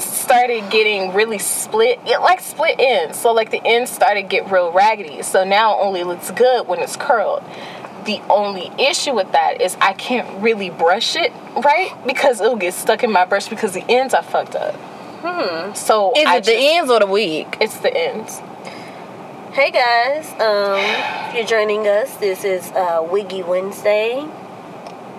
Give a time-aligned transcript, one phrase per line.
[0.00, 3.18] started getting really split, it like split ends.
[3.18, 5.22] So like the ends started get real raggedy.
[5.22, 7.42] So now it only looks good when it's curled.
[8.04, 12.74] The only issue with that is I can't really brush it right because it'll get
[12.74, 14.74] stuck in my brush because the ends are fucked up.
[15.22, 15.72] Hmm.
[15.74, 17.56] So Is I it the just- ends or the wig?
[17.60, 18.40] It's the ends.
[19.52, 20.80] Hey guys, um,
[21.28, 24.26] if you're joining us, this is uh, Wiggy Wednesday.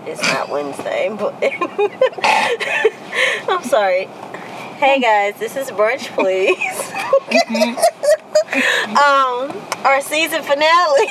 [0.06, 1.34] It's not Wednesday, but
[3.50, 4.08] I'm sorry.
[4.86, 6.56] Hey guys, this is brunch, please.
[8.96, 9.50] um,
[9.84, 11.08] our season finale.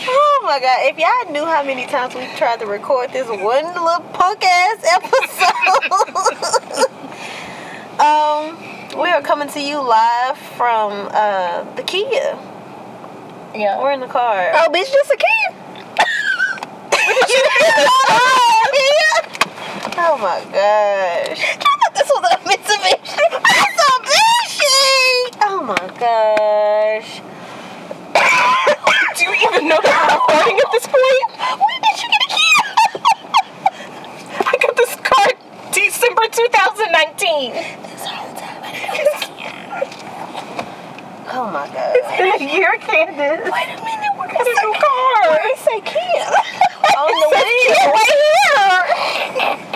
[0.00, 0.78] oh my god!
[0.88, 4.82] If y'all knew how many times we tried to record this one little punk ass
[4.96, 5.84] episode.
[8.00, 8.56] um,
[8.98, 12.38] we are coming to you live from uh, the Kia.
[13.54, 13.78] Yeah.
[13.78, 14.52] We're in the car.
[14.54, 15.54] Oh, bitch, just a kid.
[19.80, 21.38] Oh my gosh.
[21.44, 23.26] I thought this was a Mitsubishi.
[23.62, 24.74] Mitsubishi!
[25.42, 27.22] Oh my gosh.
[29.16, 31.26] Do you even know that we're recording at this point?
[31.62, 32.64] When did you get a kid?
[34.50, 35.26] I got this car
[35.72, 37.52] December 2019.
[37.52, 39.58] This whole time I didn't know it was a kid.
[41.30, 41.94] Oh my god.
[42.18, 43.46] In a year, Candace.
[43.46, 45.38] Wait a minute, we're gonna new car.
[45.54, 46.26] say, say kid.
[46.98, 47.94] On the wheel.
[47.94, 49.68] right here.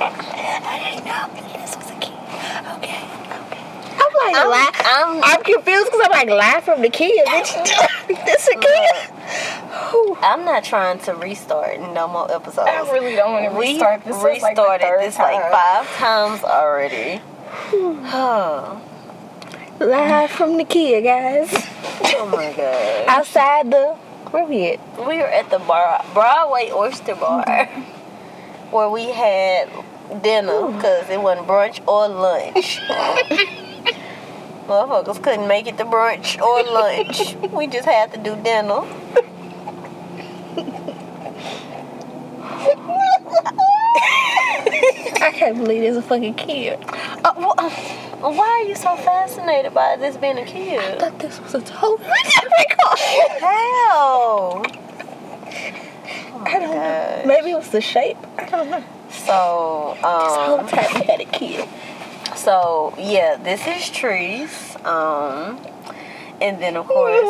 [0.00, 1.28] I didn't know
[1.60, 2.14] this was a kid.
[2.78, 3.64] Okay, okay.
[4.00, 4.82] I'm like, I'm, laugh.
[4.84, 7.26] I'm, I'm confused because I'm like, laugh from the kid.
[7.26, 10.18] Bitch, this a kid.
[10.22, 12.68] I'm not trying to restart no more episodes.
[12.68, 14.16] I really don't want to we restart this.
[14.16, 17.20] is like the restarted third this like five times already.
[17.72, 18.82] oh,
[19.80, 21.48] Live from the kid, guys.
[22.16, 23.04] oh my god.
[23.06, 23.94] Outside the
[24.30, 25.06] where we at?
[25.06, 27.66] We were at the bar, Broadway Oyster Bar,
[28.70, 29.68] where we had
[30.22, 32.80] dinner because it wasn't brunch or lunch.
[34.68, 37.34] Motherfuckers couldn't make it to brunch or lunch.
[37.56, 38.82] We just had to do dinner.
[45.20, 46.78] I can't believe there's a fucking kid.
[47.24, 47.70] Uh, wh- uh,
[48.30, 50.78] why are you so fascinated by this being a kid?
[50.80, 51.98] I thought this was a total.
[53.40, 54.62] How?
[56.44, 57.22] I don't know.
[57.26, 58.16] Maybe it was the shape.
[58.38, 58.84] I don't know.
[59.10, 61.68] So, This whole um, time we had a kid.
[62.38, 64.76] So yeah, this is trees.
[64.84, 65.58] Um,
[66.40, 67.20] and then of course,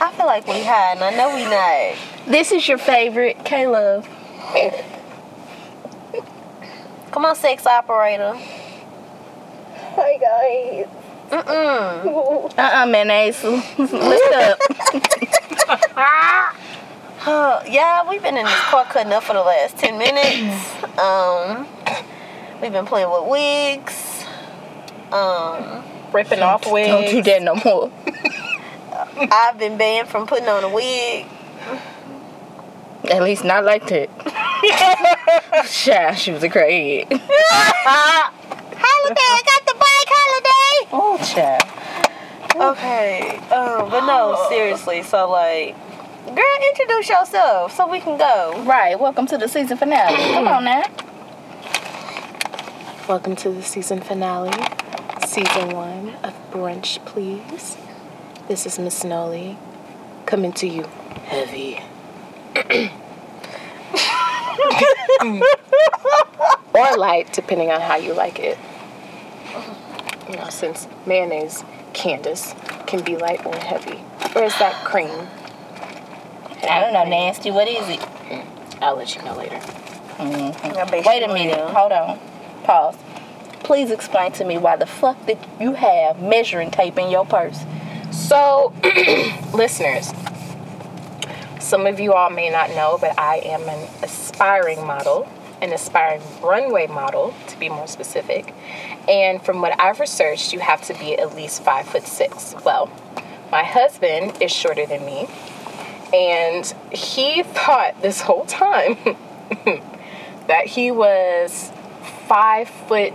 [0.00, 1.96] I feel like we high, and I know we not.
[2.26, 4.06] This is your favorite, Caleb.
[7.10, 8.34] Come on, sex operator.
[9.96, 10.86] Hi guys.
[11.30, 12.56] Mm-mm.
[12.56, 13.42] Uh uh mayonnaise.
[13.44, 14.58] Lift up.
[17.20, 20.82] Huh, yeah, we've been in this car cutting up for the last 10 minutes.
[20.98, 21.66] Um,
[22.60, 24.24] we've been playing with wigs.
[25.12, 26.88] Um, ripping off wigs.
[26.88, 27.92] Don't do that no more.
[29.30, 31.26] I've been banned from putting on a wig.
[33.10, 34.10] At least not like that.
[35.70, 37.06] Child, she was a crazy.
[38.80, 40.88] Holiday, I got the bike holiday.
[40.92, 42.72] Oh, child.
[42.76, 45.02] Okay, um, but no, seriously.
[45.02, 45.74] So like,
[46.26, 48.62] girl, introduce yourself so we can go.
[48.64, 50.16] Right, welcome to the season finale.
[50.32, 50.84] Come on now.
[53.08, 54.52] Welcome to the season finale,
[55.26, 57.78] season one of Brunch, please.
[58.48, 59.56] This is Miss Noli
[60.26, 60.82] coming to you
[61.24, 61.80] heavy.
[66.74, 68.58] or light, depending on how you like it.
[70.28, 71.64] You know, since mayonnaise,
[71.94, 72.54] Candace,
[72.86, 74.04] can be light or heavy.
[74.36, 75.26] Or is that cream?
[76.62, 77.50] I don't know, nasty.
[77.52, 78.06] What is it?
[78.82, 79.56] I'll let you know later.
[79.56, 81.08] Mm-hmm.
[81.08, 81.70] Wait a minute.
[81.70, 82.18] Hold on.
[82.68, 82.98] Pause.
[83.60, 87.64] Please explain to me why the fuck did you have measuring tape in your purse?
[88.10, 88.74] So,
[89.54, 90.12] listeners,
[91.60, 95.26] some of you all may not know, but I am an aspiring model,
[95.62, 98.52] an aspiring runway model, to be more specific.
[99.08, 102.54] And from what I've researched, you have to be at least five foot six.
[102.66, 102.90] Well,
[103.50, 105.26] my husband is shorter than me,
[106.12, 108.98] and he thought this whole time
[110.48, 111.72] that he was
[112.28, 113.12] five foot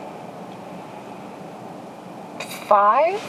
[2.67, 3.21] five.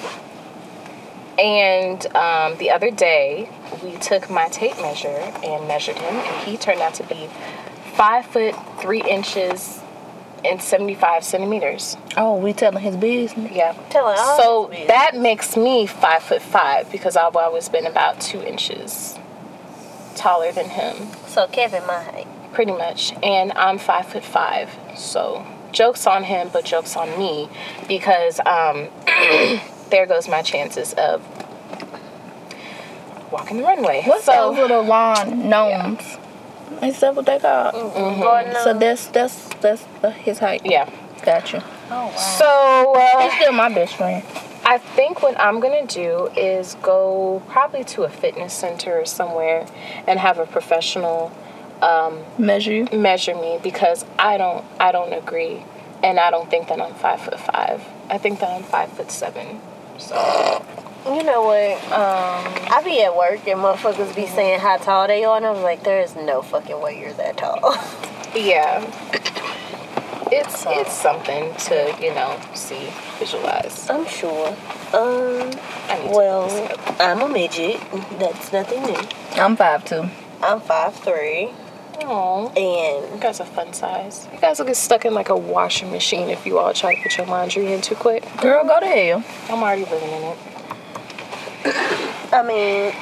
[1.39, 3.49] And um, the other day,
[3.83, 7.29] we took my tape measure and measured him, and he turned out to be
[7.95, 9.81] five foot three inches
[10.45, 11.97] and 75 centimeters.
[12.17, 13.51] Oh, we telling his business.
[13.51, 13.73] Yeah.
[13.91, 18.21] Telling all So his that makes me five foot five because I've always been about
[18.21, 19.19] two inches
[20.15, 21.09] taller than him.
[21.27, 22.27] So Kevin, my height.
[22.53, 23.13] pretty much.
[23.23, 27.49] And I'm five foot five, so jokes on him, but jokes on me
[27.87, 28.88] because um,
[29.91, 31.23] there goes my chances of
[33.31, 34.03] walking the runway.
[34.06, 36.19] What's so, those little lawn gnomes?
[36.82, 37.73] Is that what they call?
[37.73, 38.53] Mm-hmm.
[38.65, 40.62] So that's that's that's the, his height.
[40.65, 40.88] Yeah.
[41.23, 41.65] Gotcha.
[41.91, 42.17] Oh wow.
[42.17, 44.25] So uh, He's still my best friend.
[44.67, 49.67] I think what I'm gonna do is go probably to a fitness center or somewhere
[50.06, 51.32] and have a professional
[52.39, 52.87] Measure you.
[52.93, 55.63] measure me because I don't I don't agree
[56.03, 57.83] and I don't think that I'm five foot five.
[58.11, 59.61] I think that I'm five foot seven.
[59.99, 60.65] So
[61.07, 61.77] You know what?
[61.93, 65.51] Um, I be at work and motherfuckers be saying how tall they are, and I
[65.51, 67.75] was like, there is no fucking way you're that tall.
[68.35, 68.81] yeah.
[70.33, 72.89] It's it's something to, you know, see,
[73.19, 73.89] visualize.
[73.91, 74.49] I'm sure.
[74.93, 75.51] Um,
[75.89, 77.01] I need well, look.
[77.01, 77.81] I'm a midget.
[78.19, 78.97] That's nothing new.
[79.41, 80.09] I'm five two.
[80.43, 81.51] I'm five three,
[82.02, 83.14] Aw.
[83.14, 84.29] You guys are fun size.
[84.32, 87.02] You guys will get stuck in like a washing machine if you all try to
[87.02, 88.25] put your laundry in too quick.
[88.41, 89.25] Girl, go to hell.
[89.49, 90.38] I'm already living in it.
[92.32, 92.93] I mean,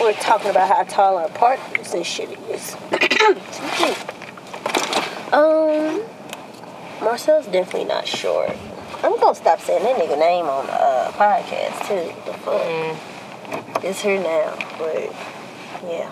[0.00, 2.74] we're talking about how tall our partners and shit is.
[5.32, 6.02] um,
[7.00, 8.50] Marcel's definitely not short.
[9.02, 12.12] I'm gonna stop saying that nigga name on the uh, podcast too.
[12.24, 15.12] The fuck, it's her now, but
[15.84, 16.10] yeah.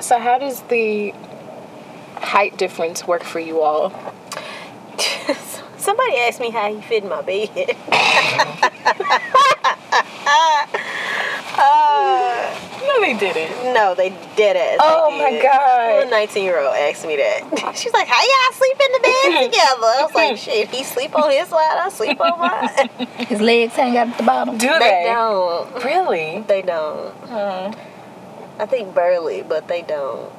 [0.00, 1.12] So how does the
[2.16, 3.90] height difference work for you all?
[5.78, 7.50] Somebody asked me how he fit in my bed.
[11.58, 12.54] uh,
[12.86, 13.72] No, they didn't.
[13.74, 14.78] no, they dead ass.
[14.82, 15.42] Oh they my did.
[15.42, 16.06] God.
[16.06, 17.74] A 19 year old asked me that.
[17.76, 19.86] She's like, How y'all sleep in the bed together?
[19.86, 22.88] I was like, Shit, he sleep on his side, I sleep on mine.
[23.26, 24.58] His legs hang out at the bottom.
[24.58, 25.04] Do they they?
[25.06, 25.84] don't.
[25.84, 26.44] Really?
[26.46, 27.12] They don't.
[27.28, 27.72] Hmm.
[28.58, 30.32] I think barely, but they don't.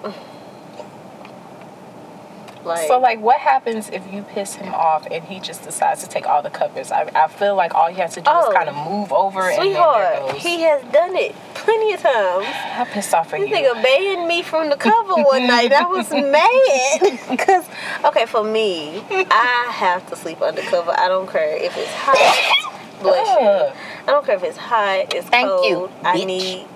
[2.65, 6.09] Like, So like, what happens if you piss him off and he just decides to
[6.09, 6.91] take all the covers?
[6.91, 8.49] I, I feel like all he has to do Oh.
[8.49, 12.45] is kind of move over and sweetheart, then he has done it plenty of times.
[12.49, 13.55] i pissed off are This you?
[13.55, 15.71] nigga banned me from the cover one night.
[15.71, 17.19] I was mad.
[17.29, 17.65] Because,
[18.03, 20.91] okay, for me, I have to sleep undercover.
[20.97, 22.83] I don't care if it's hot.
[23.01, 23.81] Bless you.
[24.07, 25.65] I don't care if it's hot, it's Thank cold.
[25.69, 26.25] you, I bitch.
[26.25, 26.67] need.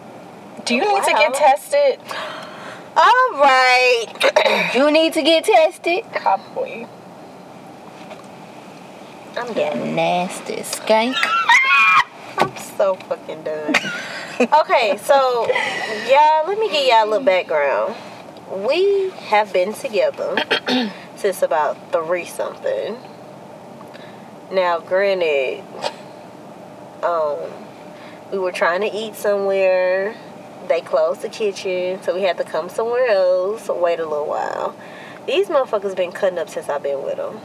[0.66, 2.00] Do you need to get tested?
[2.96, 4.06] All right.
[4.75, 6.04] You need to get tested.
[6.13, 6.88] Probably.
[9.38, 11.16] I'm getting nasty skank.
[12.38, 13.75] I'm so fucking done.
[14.62, 15.48] okay, so
[16.10, 17.96] y'all, let me give y'all a little background.
[18.50, 20.36] We have been together
[21.16, 22.98] since about three something.
[24.52, 25.64] Now, granted,
[27.04, 27.40] um,
[28.31, 30.16] we were trying to eat somewhere.
[30.71, 33.68] They closed the kitchen, so we had to come somewhere else.
[33.68, 34.73] Wait a little while.
[35.27, 37.41] These motherfuckers been cutting up since I've been with them.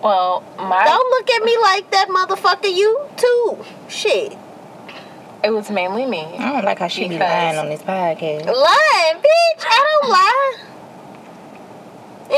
[0.00, 2.72] Well, my Don't look at me like that, motherfucker.
[2.72, 3.64] You too.
[3.88, 4.38] Shit.
[5.42, 6.20] it was mainly me.
[6.38, 8.46] I don't like how she be lying on this podcast.
[8.46, 9.64] Lying, bitch.
[9.66, 10.56] I don't lie.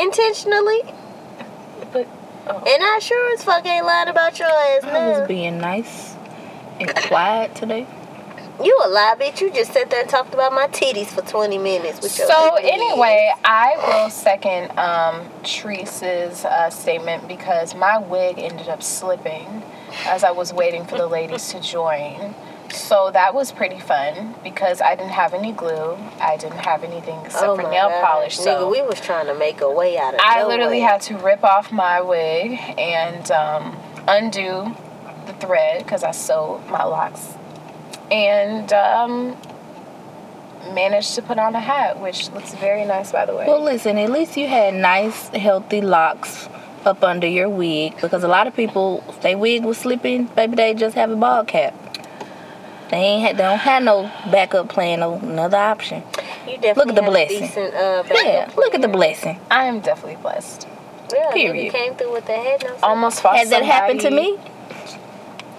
[0.04, 0.80] Intentionally.
[1.92, 2.08] But
[2.46, 5.26] oh, And I sure as fuck ain't lying about your ass I was now.
[5.26, 6.14] being nice
[6.80, 7.86] and quiet today.
[8.62, 9.40] You a lie, bitch.
[9.40, 12.34] You just sat there and talked about my titties for 20 minutes with your So
[12.56, 19.62] ugly anyway, I will second um, Teresa's uh, statement because my wig ended up slipping
[20.06, 22.34] as I was waiting for the ladies to join.
[22.70, 25.96] So that was pretty fun because I didn't have any glue.
[26.20, 28.04] I didn't have anything except Oh for nail God.
[28.04, 28.36] polish.
[28.38, 30.80] So Nigga, we was trying to make a way out of I no literally way.
[30.80, 33.76] had to rip off my wig and um,
[34.08, 34.74] undo
[35.26, 37.34] the thread because I sewed my locks
[38.12, 39.36] and um,
[40.74, 43.46] managed to put on a hat, which looks very nice, by the way.
[43.46, 46.48] Well, listen, at least you had nice, healthy locks
[46.84, 50.56] up under your wig because a lot of people, if they wig was slipping, baby,
[50.56, 51.74] they just have a ball cap.
[52.90, 56.02] They ain't had, they don't have no backup plan, no another option.
[56.46, 57.40] You definitely Look at the blessing.
[57.40, 59.40] Decent, uh, Yeah, look at the blessing.
[59.50, 60.68] I am definitely blessed.
[61.10, 61.72] Yeah, Period.
[61.72, 62.62] came through with the head.
[62.64, 64.38] No Almost fought Has that happened to me?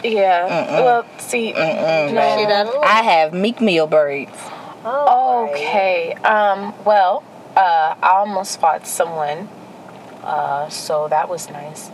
[0.03, 0.47] Yeah.
[0.67, 0.83] Mm-mm.
[0.83, 2.13] Well, see, Mm-mm.
[2.13, 2.37] no.
[2.37, 2.85] Shit out of luck.
[2.85, 4.31] I have Meek Mill braids.
[4.85, 6.13] Oh, Okay.
[6.23, 6.73] Um.
[6.85, 7.23] Well,
[7.55, 9.47] uh, I almost fought someone.
[10.23, 10.69] Uh.
[10.69, 11.89] So that was nice.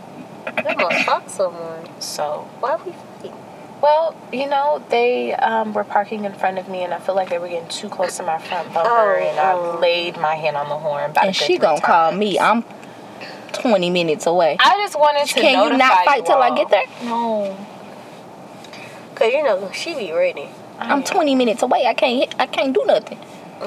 [0.46, 1.88] I must fuck someone.
[2.00, 3.34] So Why we fight?
[3.82, 7.30] Well, you know, they um, were parking in front of me, and I feel like
[7.30, 9.78] they were getting too close to my front bumper, Oh, and I oh.
[9.80, 11.12] laid my hand on the horn.
[11.22, 12.38] And she three gonna call me.
[12.38, 12.62] I'm
[13.52, 14.56] 20 minutes away.
[14.60, 16.84] I just wanted to Can you not fight you till I get there?
[17.04, 17.56] No.
[19.20, 20.48] Cause you know she be ready.
[20.78, 21.84] I'm 20 minutes away.
[21.86, 23.18] I can't hit, I can't do nothing.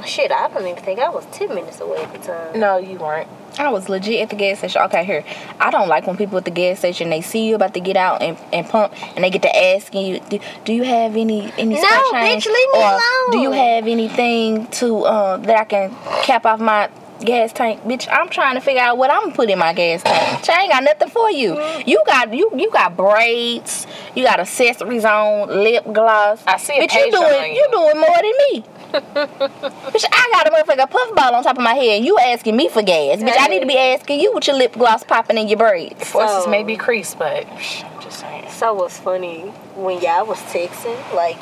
[0.04, 2.60] Shit, I don't even think I was 10 minutes away at the time.
[2.60, 3.28] No, you weren't.
[3.60, 4.82] I was legit at the gas station.
[4.82, 5.24] Okay, here.
[5.60, 7.96] I don't like when people at the gas station they see you about to get
[7.96, 11.52] out and, and pump and they get to asking you, do, do you have any
[11.60, 12.46] any No, spare bitch, change?
[12.48, 13.32] leave me or alone.
[13.32, 15.92] do you have anything to uh, that I can
[16.24, 16.90] cap off my
[17.24, 17.82] gas tank?
[17.84, 20.40] Bitch, I'm trying to figure out what I'm gonna put in my gas tank.
[20.44, 21.54] Bitch, I ain't got nothing for you.
[21.56, 21.88] Mm.
[21.88, 23.88] You got you you got braids.
[24.16, 26.44] You got accessories on, lip gloss.
[26.46, 27.58] I see a Bitch, you page on doing you.
[27.58, 28.64] you doing more than me.
[28.94, 32.04] Bitch, I got a motherfucking puff ball on top of my head.
[32.04, 33.20] You asking me for gas.
[33.20, 36.12] Bitch, I need to be asking you with your lip gloss popping in your braids.
[36.12, 38.46] Voices So- may be creased, but I'm just saying.
[38.50, 39.42] So what's funny
[39.76, 41.42] when y'all was texting, like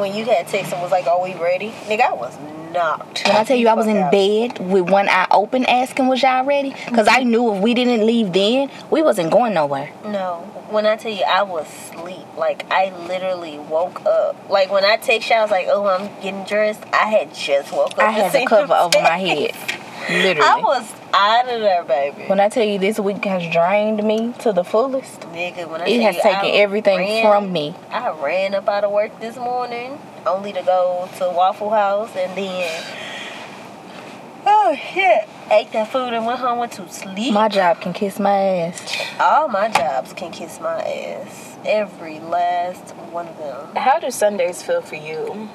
[0.00, 2.34] when you had texting was like, "Are we ready?" Nigga, I was
[2.72, 3.26] knocked.
[3.26, 4.12] When I tell you I was in out.
[4.12, 6.70] bed with one eye open asking was y'all ready?
[6.70, 9.92] Because I knew if we didn't leave then, we wasn't going nowhere.
[10.04, 10.38] No,
[10.70, 14.36] when I tell you I was asleep, like I literally woke up.
[14.50, 17.72] Like when I text you, I was like, "Oh, I'm getting dressed." I had just
[17.72, 18.00] woke up.
[18.00, 19.52] I had the cover over my head.
[20.08, 20.40] Literally.
[20.50, 22.24] I was out of there, baby.
[22.28, 25.86] when I tell you this week has drained me to the fullest, Nigga, when I
[25.86, 27.74] it tell has you, taken I everything ran- from me.
[27.90, 32.36] I ran up out of work this morning only to go to Waffle House and
[32.36, 32.84] then
[34.46, 37.32] oh shit, ate that food and went home went to sleep.
[37.32, 38.96] My job can kiss my ass.
[39.20, 41.56] All my jobs can kiss my ass.
[41.66, 43.74] Every last one of them.
[43.76, 45.48] How do Sundays feel for you?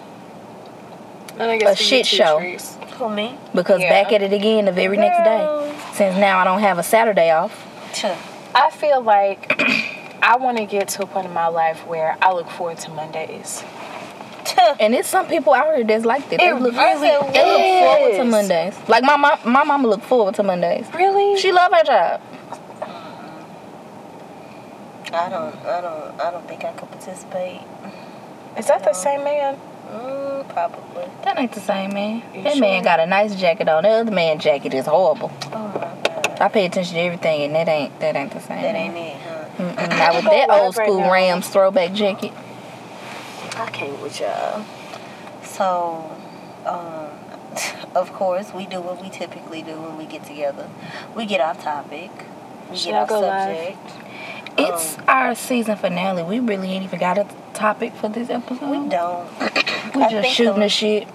[1.34, 2.40] And I A guess for you shit show.
[2.40, 2.78] Trees.
[2.98, 3.38] Who me?
[3.54, 3.90] Because Yeah.
[3.90, 5.74] back at it again the very next day.
[5.94, 7.68] Since now I don't have a Saturday off.
[8.56, 9.52] I feel like
[10.22, 12.92] I want to get to a point in my life where I look forward to
[12.92, 13.63] Mondays.
[14.80, 16.40] And it's some people out here that's like that.
[16.40, 18.24] They It look, really they look forward to.
[18.24, 18.75] Mondays.
[18.88, 20.86] Like my mom, my mama look forward to Mondays.
[20.94, 21.40] Really?
[21.40, 22.22] She love her job.
[25.12, 27.62] I don't I don't I don't think I could participate.
[28.58, 29.60] Is that the same man?
[29.92, 31.06] Mm, probably.
[31.24, 32.24] That ain't the same man.
[32.34, 32.62] You that sure?
[32.62, 33.84] man got a nice jacket on.
[33.84, 35.32] The other man jacket is horrible.
[35.52, 36.38] Oh my god.
[36.42, 38.62] I pay attention to everything, and that ain't that ain't the same.
[38.62, 39.46] That ain't it, huh?
[39.58, 41.12] Mm-mm, not with that old school now.
[41.12, 42.34] Rams throwback jacket.
[43.56, 44.66] I can't with y'all.
[45.44, 46.10] So,
[46.66, 47.10] um,
[47.96, 50.70] of course, we do what we typically do when we get together.
[51.16, 52.10] We get off topic.
[52.70, 53.86] We Should get I off subject.
[53.86, 54.02] live?
[54.57, 56.24] It's Um, our season finale.
[56.24, 58.69] We really ain't even got a topic for this episode.
[58.69, 59.27] We don't.
[59.95, 61.07] We I just shooting the- the shit.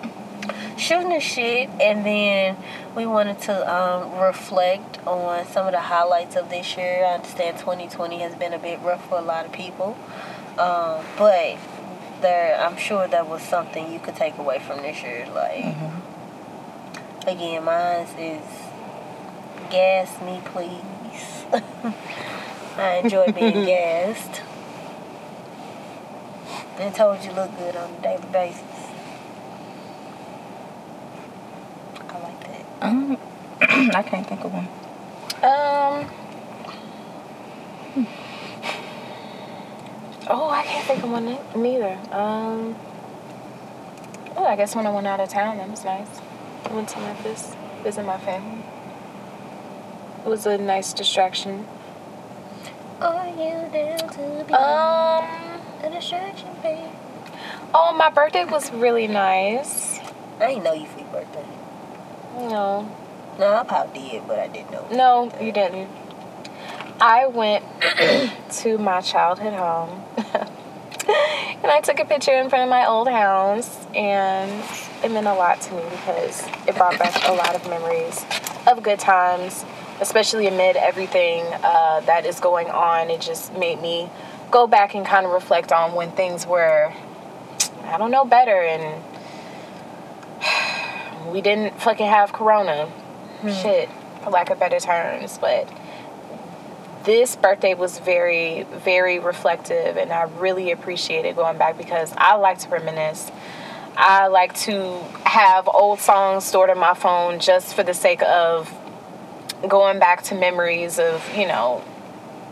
[0.76, 2.57] Shooting the shit, and then
[2.95, 7.04] we wanted to um, reflect on some of the highlights of this year.
[7.04, 9.97] I understand 2020 has been a bit rough for a lot of people,
[10.57, 11.57] um, but
[12.21, 15.26] there, I'm sure there was something you could take away from this year.
[15.35, 17.28] Like, Mm-hmm.
[17.28, 18.42] again, mine is
[19.71, 21.45] gas me, please.
[22.78, 24.42] I enjoy being gassed.
[26.78, 28.62] And told you look good on a daily basis.
[32.08, 32.66] I like that.
[32.80, 33.18] Um,
[33.61, 34.68] I can't think of one.
[35.42, 36.08] Um.
[40.30, 41.99] Oh, I can't think of one ne- neither.
[42.12, 42.76] Um.
[44.37, 46.06] Oh, I guess when I went out of town, that was nice.
[46.64, 48.64] I went to Memphis, visit my family.
[50.25, 51.66] It was a nice distraction.
[53.00, 55.25] Are you down to be Um.
[55.85, 56.90] a distraction, babe?
[57.75, 60.00] Oh, my birthday was really nice.
[60.40, 61.45] I didn't know you for your birthday.
[62.37, 62.88] No,
[63.38, 64.87] No, I probably did, but I didn't know.
[64.90, 65.88] no, you didn't.
[67.00, 67.64] I went
[68.62, 73.87] to my childhood home and I took a picture in front of my old house,
[73.95, 74.50] and
[75.05, 78.25] it meant a lot to me because it brought back a lot of memories
[78.67, 79.64] of good times,
[80.00, 83.11] especially amid everything uh, that is going on.
[83.11, 84.11] It just made me
[84.50, 86.93] go back and kind of reflect on when things were,
[87.85, 89.02] I don't know, better, and
[91.33, 92.90] we didn't fucking have Corona.
[93.43, 93.88] Shit,
[94.25, 95.69] for lack of better terms, but
[97.05, 102.59] this birthday was very, very reflective, and I really appreciated going back because I like
[102.61, 103.31] to reminisce.
[103.97, 108.73] I like to have old songs stored on my phone just for the sake of
[109.67, 111.83] going back to memories of, you know,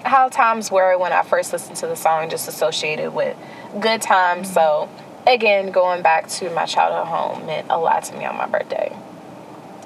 [0.05, 3.37] how times were when I first listened to the song, just associated with
[3.81, 4.53] good times.
[4.53, 4.89] So,
[5.27, 8.97] again, going back to my childhood home meant a lot to me on my birthday.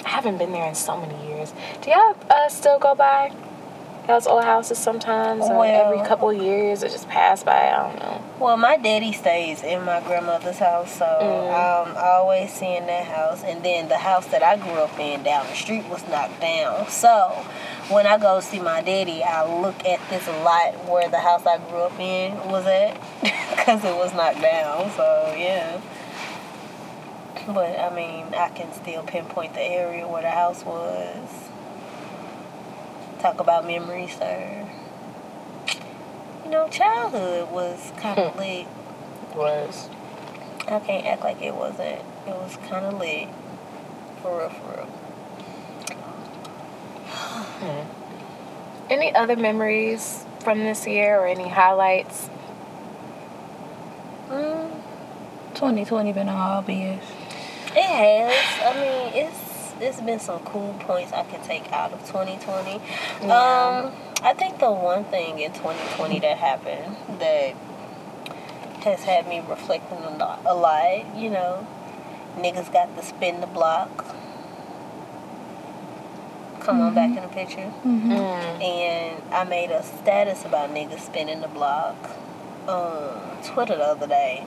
[0.05, 1.53] I haven't been there in so many years.
[1.83, 3.33] Do y'all uh, still go by?
[4.09, 7.71] Y'all's old houses sometimes, or Well- every couple years, it just pass by.
[7.73, 8.21] I don't know.
[8.39, 11.89] Well, my daddy stays in my grandmother's house, so Mm.
[11.89, 13.45] um, I always seeing that house.
[13.45, 16.89] And then the house that I grew up in down the street was knocked down.
[16.89, 17.33] So
[17.91, 21.59] when I go see my daddy, I look at this lot where the house I
[21.59, 22.97] grew up in was at,
[23.51, 24.91] because it was knocked down.
[24.97, 25.77] So yeah.
[27.47, 31.29] But I mean, I can still pinpoint the area where the house was.
[33.21, 34.67] Talk about memories, sir.
[36.43, 38.67] You know, childhood was kind of lit.
[39.37, 39.91] Was
[40.67, 42.01] I can't act like it wasn't.
[42.27, 43.29] It was kind of lit.
[44.23, 44.87] For real, for
[47.61, 47.87] real.
[48.89, 52.31] any other memories from this year or any highlights?
[54.31, 54.71] Mm,
[55.55, 57.05] 2020 been a hobby years.
[57.77, 58.65] it has.
[58.65, 59.50] I mean, it's
[59.81, 62.81] it's been some cool points I can take out of 2020.
[63.23, 63.27] Yeah.
[63.27, 67.55] Um, I think the one thing in 2020 that happened that
[68.85, 71.67] has had me reflecting a lot, a lot you know,
[72.37, 74.05] niggas got to spin the block.
[76.61, 77.73] Come on back in the picture.
[77.85, 78.13] Mm-hmm.
[78.13, 78.63] Mm.
[78.63, 81.97] and I made a status about niggas spinning the block
[82.69, 84.47] on Twitter the other day.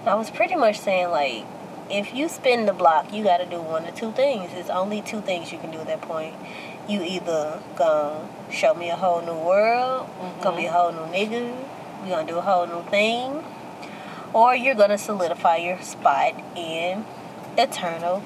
[0.00, 1.46] And I was pretty much saying like,
[1.90, 4.50] if you spin the block, you got to do one or two things.
[4.54, 6.34] It's only two things you can do at that point.
[6.88, 10.08] You either gonna show me a whole new world,
[10.42, 10.76] gonna be a mm-hmm.
[10.76, 13.44] whole new nigga, we gonna do a whole new thing,
[14.32, 17.04] or you're gonna solidify your spot in
[17.56, 18.22] eternal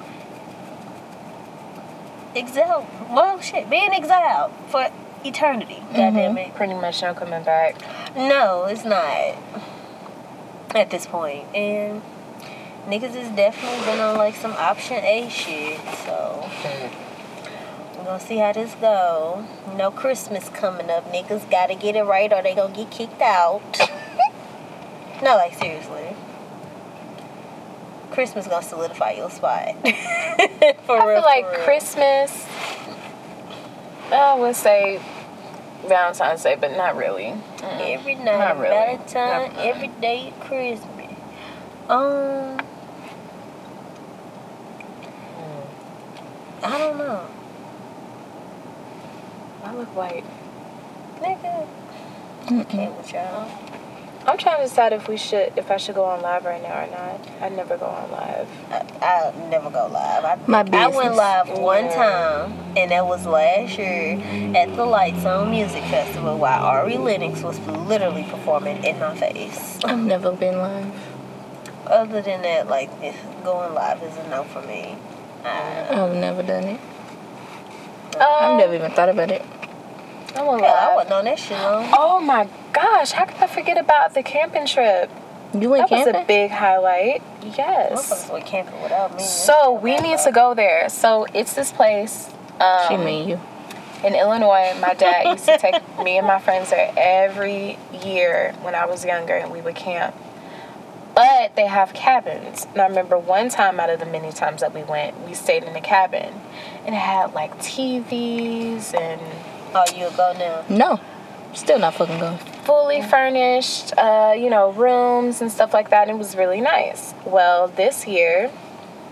[2.35, 2.87] exile.
[3.09, 4.89] Well, shit, being exiled for
[5.23, 5.75] eternity.
[5.75, 5.95] Mm-hmm.
[5.95, 6.55] Goddamn it.
[6.55, 7.75] Pretty much no coming back.
[8.15, 9.35] No, it's not.
[10.73, 12.01] At this point, and
[12.87, 15.79] niggas is definitely been on like some option A shit.
[16.05, 16.49] So
[17.97, 19.45] we're gonna see how this go.
[19.71, 21.11] You know, Christmas coming up.
[21.11, 23.61] Niggas gotta get it right, or they gonna get kicked out.
[25.23, 26.15] no, like seriously.
[28.11, 29.73] Christmas gonna solidify your spot.
[30.85, 31.63] for I real, feel like for real.
[31.65, 32.47] Christmas.
[34.11, 35.01] I would say
[35.87, 37.33] Valentine's Day, but not really.
[37.57, 37.93] Mm.
[37.95, 38.69] Every night, Not really.
[38.69, 40.91] Valentine, Not- every day Christmas.
[41.89, 42.59] Um,
[46.65, 47.27] I don't know,
[49.63, 50.25] I look white.
[51.21, 51.67] nigga.
[52.47, 53.13] Mm-mm.
[53.13, 53.49] Y'all.
[54.27, 56.83] I'm trying to decide if we should, if I should go on live right now
[56.83, 57.27] or not.
[57.41, 58.47] I never go on live.
[58.71, 60.25] I, I'll never go live.
[60.25, 64.19] I, My I went live one time, and that was last year
[64.55, 69.79] at the Lights On Music Festival while Ari Lennox was literally performing in my face.
[69.85, 70.91] I've never been live.
[71.85, 72.89] Other than that, like
[73.43, 74.97] going live is a no for me.
[75.45, 76.79] I, I've never done it.
[78.15, 79.41] Um, I've never even thought about it.
[80.35, 81.89] I I wasn't on that shit long.
[81.93, 83.11] Oh my gosh!
[83.11, 85.09] How could I forget about the camping trip?
[85.53, 86.11] You went camping?
[86.11, 87.21] That was a big highlight.
[87.57, 88.29] Yes.
[88.29, 89.23] Went camping without me.
[89.23, 90.89] So we need to go there.
[90.89, 92.29] So it's this place.
[92.59, 93.39] Um, she mean you.
[94.03, 98.75] in Illinois, my dad used to take me and my friends there every year when
[98.75, 100.15] I was younger, and we would camp.
[101.15, 102.67] But they have cabins.
[102.73, 105.63] And I remember one time out of the many times that we went, we stayed
[105.63, 106.33] in a cabin,
[106.85, 109.21] and it had like TVs and
[109.77, 110.63] Oh, you'll go now.
[110.69, 110.99] No.
[111.53, 112.37] Still not fucking going.
[112.63, 116.07] fully furnished, uh, you know, rooms and stuff like that.
[116.07, 117.13] And it was really nice.
[117.25, 118.51] Well, this year,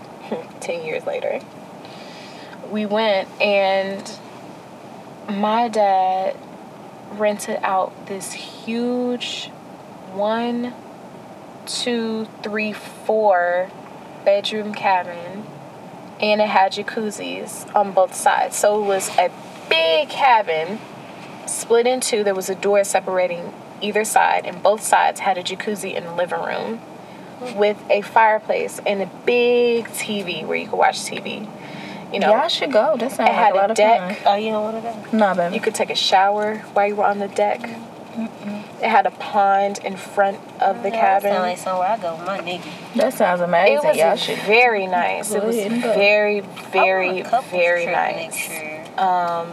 [0.60, 1.40] 10 years later,
[2.70, 4.10] we went and
[5.28, 6.36] my dad
[7.12, 9.50] rented out this huge
[10.12, 10.72] one,
[11.66, 13.70] two, three, four
[14.24, 15.44] bedroom cabin
[16.20, 18.56] and it had jacuzzis on both sides.
[18.56, 19.30] So it was a
[19.68, 20.78] big cabin
[21.46, 22.24] split in two.
[22.24, 26.14] There was a door separating either side, and both sides had a jacuzzi in the
[26.14, 26.80] living room
[27.56, 31.50] with a fireplace and a big TV where you could watch TV.
[32.12, 32.96] You know, Y'all should go.
[32.96, 34.18] That sounds it like a lot a of deck.
[34.18, 34.34] fun.
[34.34, 35.16] Oh, you don't want to go?
[35.18, 35.56] Nah, baby.
[35.56, 37.60] You could take a shower while you were on the deck.
[38.84, 41.32] It had a pond in front of the That sound cabin.
[41.42, 42.68] like somewhere I go my nigga.
[42.96, 43.78] that sounds amazing.
[43.78, 44.38] It was Y'all should.
[44.40, 45.32] very nice.
[45.32, 45.94] It was ahead and go.
[45.94, 48.50] very, very, very nice.
[48.98, 49.48] Um,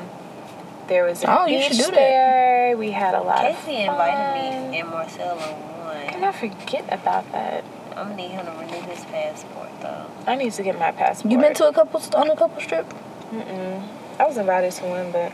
[0.88, 2.78] there was a Oh, you should do that.
[2.78, 6.24] We had a lot of Casey invited me and Marcella And one.
[6.26, 7.64] I forget about that.
[7.96, 10.08] I'm gonna need him to renew his passport though.
[10.28, 11.32] I need to get my passport.
[11.32, 12.86] You been to a couple on a couple strip?
[13.32, 13.88] Mm-mm.
[14.20, 15.32] I was invited to one, but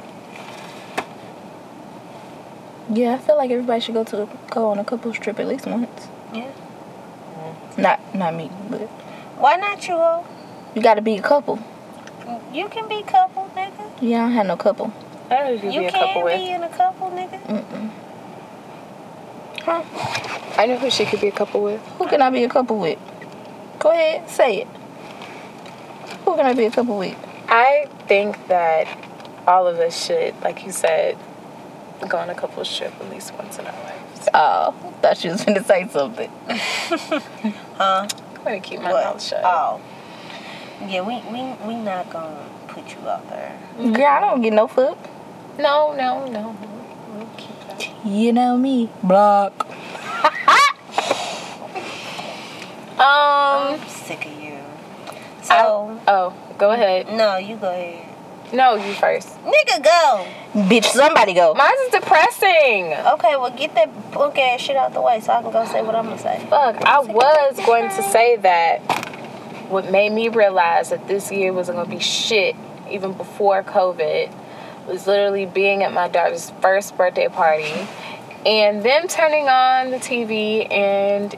[2.94, 5.66] Yeah, I feel like everybody should go to go on a couples trip at least
[5.68, 6.08] once.
[6.34, 6.52] Yeah.
[7.78, 8.82] Not not me, but
[9.40, 9.96] Why not you?
[9.96, 10.26] ho?
[10.76, 11.60] you got to be a couple.
[12.54, 13.92] You can be couple, nigga.
[14.02, 14.94] Yeah, I don't have no couple.
[15.30, 16.38] I know You be a can't couple with.
[16.40, 17.42] be in a couple, nigga.
[17.46, 17.92] Mm-mm.
[20.58, 21.82] I know who she could be a couple with.
[21.98, 22.98] Who can I be a couple with?
[23.80, 24.68] Go ahead, say it.
[26.26, 27.16] Who can I be a couple with?
[27.50, 28.88] I think that
[29.46, 31.18] all of us should, like you said,
[32.08, 34.30] go on a couple trip at least once in our lives.
[34.34, 36.32] Oh, thought you was gonna say something.
[37.78, 38.08] Huh?
[38.10, 39.04] I'm gonna keep my What?
[39.04, 39.42] mouth shut.
[39.44, 39.80] Oh.
[40.88, 43.56] Yeah, we we we not gonna put you out there.
[43.78, 44.98] Girl, I don't get no fuck.
[45.60, 46.56] No, no, no.
[47.14, 47.88] We'll keep that.
[48.06, 48.90] You know me.
[49.04, 49.54] Block.
[52.98, 53.04] Um.
[53.80, 54.58] I'm sick of you.
[54.58, 57.12] I- So oh, go ahead.
[57.14, 58.07] no, you go ahead.
[58.54, 59.28] No, you first.
[59.44, 60.28] Nigga, go.
[60.54, 61.54] Bitch, somebody go.
[61.54, 62.94] Mine's is depressing.
[62.94, 65.82] Okay, well get that punk ass shit out the way so I can go say
[65.82, 66.46] what I'm gonna say.
[66.50, 68.80] Fuck, I was going to say that
[69.70, 72.56] what made me realize that this year wasn't going to be shit
[72.90, 74.34] even before COVID
[74.88, 77.88] was literally being at my daughter's first birthday party
[78.46, 81.36] and them turning on the TV and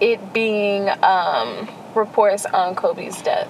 [0.00, 3.48] it being um, reports on Kobe's death.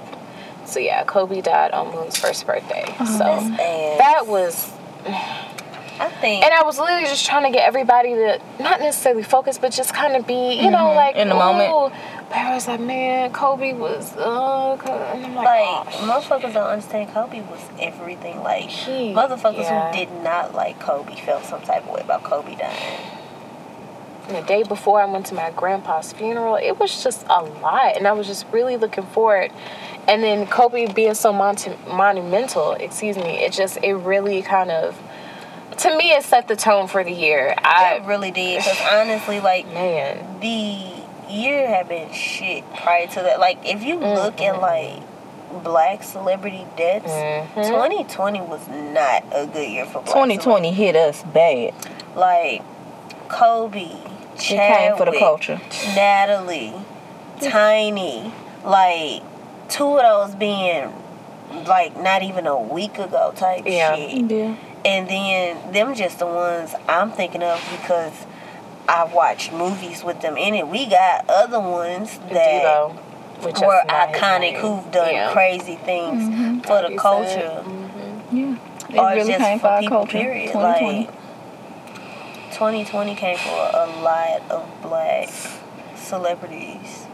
[0.70, 2.84] So yeah, Kobe died on Moon's first birthday.
[2.98, 3.24] So
[3.58, 4.70] that was
[6.00, 9.58] I think and I was literally just trying to get everybody to not necessarily focus,
[9.58, 11.70] but just kind of be, you know, like In the moment.
[11.70, 11.94] ooh.
[12.28, 16.68] But I was like, man, Kobe was, uh, and I'm like, like oh, motherfuckers don't
[16.68, 18.42] understand Kobe was everything.
[18.42, 19.90] Like He- motherfuckers yeah.
[19.90, 23.00] who did not like Kobe felt some type of way about Kobe dying.
[24.28, 27.96] And the day before I went to my grandpa's funeral, it was just a lot,
[27.96, 29.50] and I was just really looking forward.
[30.10, 35.00] And then Kobe being so mon- monumental, excuse me, it just it really kind of,
[35.78, 37.54] to me, it set the tone for the year.
[37.58, 43.20] I I really did because honestly, like man, the year had been shit prior to
[43.22, 43.38] that.
[43.38, 45.00] Like if you look at like
[45.62, 47.12] black celebrity deaths,
[47.56, 47.68] Mhm.
[47.68, 51.72] 2020 was not a good year for black 2020 hit us bad.
[52.16, 52.62] Like
[53.28, 53.90] Kobe,
[54.34, 55.60] It came for the culture.
[55.94, 56.72] Natalie,
[57.40, 58.32] Tiny,
[58.64, 59.22] like
[59.70, 60.92] two of those being
[61.66, 63.94] like not even a week ago type Yeah.
[63.96, 64.30] shit.
[64.30, 64.54] Yeah.
[64.84, 68.12] And then them just the ones I'm thinking of because
[68.88, 70.66] I watched movies with them in it.
[70.68, 72.92] We got other ones that Devo,
[73.44, 75.32] which were is not his iconic who've done Yeah.
[75.32, 76.60] crazy things Mm-hmm.
[76.60, 77.28] for the Like you culture.
[77.30, 77.64] said.
[77.64, 78.20] Mhm.
[78.32, 78.54] Yeah.
[78.88, 80.18] It Or really just came for for our people, culture.
[80.18, 80.52] period.
[80.52, 80.98] 2020.
[80.98, 81.10] Like
[82.52, 85.28] 2020 came for a lot of black
[85.96, 87.06] celebrities.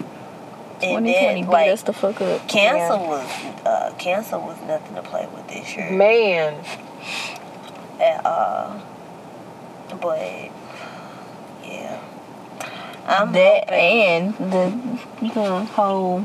[0.83, 2.47] And 2020 then, beat like us the fuck up.
[2.49, 3.09] cancer Yeah.
[3.09, 6.55] was uh, cancer was nothing to play with this year Man,
[8.01, 8.83] at all.
[10.01, 10.51] But
[11.65, 11.99] yeah,
[13.07, 16.25] I'm that hoping- and the the whole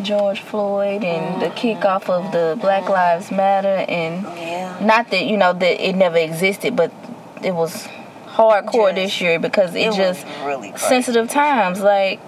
[0.00, 4.78] George Floyd and the kickoff of the Black Lives Matter and yeah.
[4.80, 6.92] not that you know that it never existed, but
[7.42, 7.88] it was
[8.28, 10.86] hardcore Just- this year because it, It just was really crazy.
[10.86, 11.80] sensitive times.
[11.80, 12.20] Like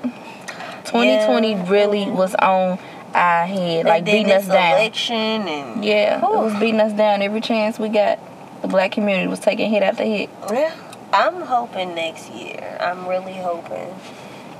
[0.90, 1.68] 2020 Yeah.
[1.70, 2.78] really was on
[3.14, 4.72] our head, like beating us down.
[4.78, 8.18] election and Yeah, it was beating us down every chance we got.
[8.62, 10.28] The black community was taking hit after hit.
[10.52, 10.72] Yeah.
[11.12, 12.76] I'm hoping next year.
[12.80, 13.88] I'm really hoping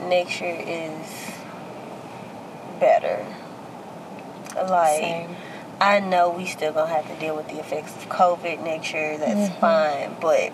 [0.08, 1.32] next year is
[2.80, 3.24] better.
[4.56, 5.36] Like same.
[5.80, 9.16] I know we still gonna have to deal with the effects of COVID next year.
[9.16, 9.60] That's Mm-hmm.
[9.60, 10.52] fine, but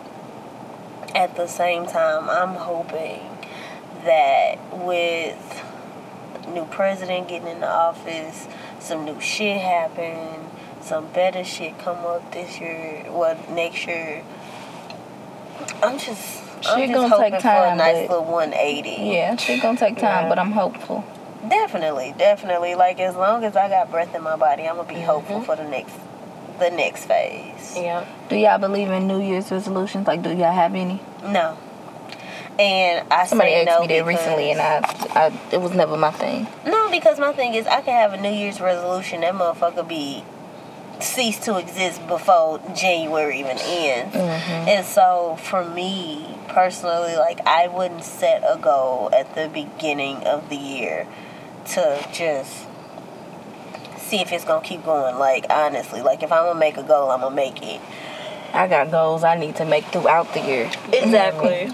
[1.15, 3.21] at the same time, I'm hoping
[4.05, 5.63] that with
[6.53, 8.47] new president getting in the office,
[8.81, 10.47] some new shit happen,
[10.81, 14.23] some better shit come up this year, well next year.
[15.83, 19.03] I'm just, I'm just gonna hoping take for a nice little 180.
[19.03, 20.29] Yeah, shit gonna take time, Yeah.
[20.29, 21.05] but I'm hopeful.
[21.49, 22.75] Definitely, definitely.
[22.75, 25.05] Like as long as I got breath in my body, I'm gonna be Mm-hmm.
[25.05, 25.95] hopeful for the next,
[26.59, 27.75] the next phase.
[27.77, 28.05] Yeah.
[28.29, 30.07] Do y'all believe in New Year's resolutions?
[30.07, 31.01] Like, do y'all have any?
[31.25, 31.57] No.
[32.59, 34.79] And I Somebody say asked no me that recently, and I,
[35.11, 36.47] I, it was never my thing.
[36.65, 40.25] no because my thing is I can have a New Year's resolution that motherfucker be
[41.01, 44.15] cease to exist before January even ends.
[44.15, 44.69] Mm-hmm.
[44.69, 50.49] And so for me personally, like I wouldn't set a goal at the beginning of
[50.49, 51.07] the year
[51.73, 52.67] to just
[53.99, 55.17] see if it's gonna keep going.
[55.19, 57.81] Like honestly, like if I'm gonna make a goal, I'm gonna make it.
[58.55, 60.71] I got goals I need to make throughout the year.
[60.93, 61.71] Exactly.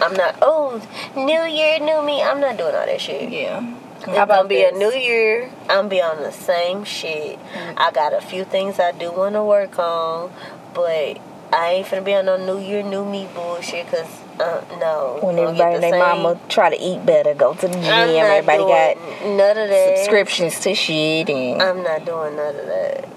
[0.00, 0.36] I'm not.
[0.42, 0.80] Oh,
[1.16, 2.22] New Year, new me.
[2.22, 3.30] I'm not doing all that shit.
[3.30, 3.74] Yeah.
[3.96, 5.50] It's How about gonna be a new year.
[5.62, 7.38] I'm gonna be on the same shit.
[7.76, 10.32] I got a few things I do want to work on,
[10.72, 11.18] but
[11.52, 13.88] I ain't finna be on no New Year, new me bullshit.
[13.88, 14.06] Cause
[14.38, 15.18] Uh, no.
[15.20, 17.84] When everybody and the their mama try to eat better, go to the gym.
[17.90, 19.98] Everybody got none of that.
[19.98, 23.08] subscriptions to shit and I'm not doing none of that.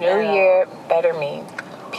[0.00, 1.42] New year, better me.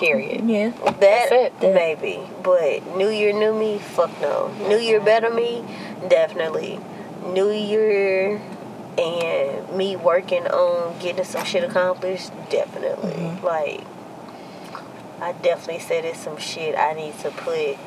[0.02, 0.50] Period.
[0.50, 0.70] yeah.
[0.72, 1.60] That That's it.
[1.62, 2.20] baby.
[2.44, 4.52] But New Year, new me, fuck no.
[4.68, 5.64] New Year, better me,
[6.10, 6.80] definitely.
[7.26, 8.42] New Year
[8.98, 13.12] and me working on getting some shit accomplished, definitely.
[13.14, 13.46] Mm-hmm.
[13.46, 13.86] Like,
[15.22, 17.78] I definitely said it's some shit I need to put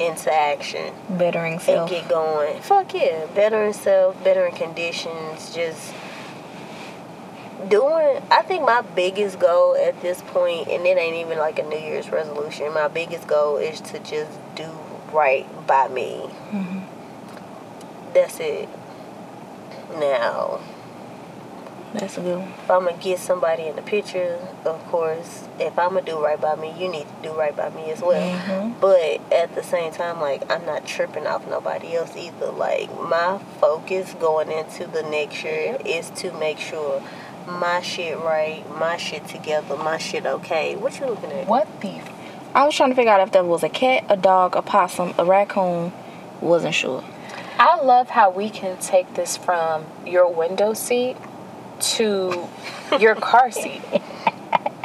[0.00, 1.90] into action Bettering self.
[1.90, 2.60] and get going.
[2.62, 5.92] Fuck yeah, bettering self, bettering conditions, just
[7.68, 8.22] doing.
[8.30, 11.78] I think my biggest goal at this point, and it ain't even like a New
[11.78, 12.72] Year's resolution.
[12.72, 14.68] My biggest goal is to just do
[15.12, 16.30] right by me.
[18.14, 18.68] That's it.
[19.98, 20.60] Now,
[21.92, 22.48] That's a good one.
[22.62, 26.40] if I'm gonna get somebody in the picture, of course, if I'm gonna do right
[26.40, 28.20] by me, you need to do right by me as well.
[28.22, 28.74] Mhm.
[28.80, 32.46] But at the same time, like I'm not tripping off nobody else either.
[32.52, 37.02] Like my focus going into the next year is to make sure
[37.46, 40.76] my shit right, my shit together, my shit okay.
[40.76, 41.46] What you looking at?
[41.46, 41.88] What the?
[41.96, 42.10] F-
[42.54, 45.14] I was trying to figure out if there was a cat, a dog, a possum,
[45.18, 45.92] a raccoon.
[46.40, 47.04] Wasn't sure.
[47.58, 51.16] I love how we can take this from your window seat
[51.80, 52.48] to
[52.98, 53.82] your car seat.